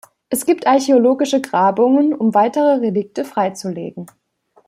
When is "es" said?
0.29-0.45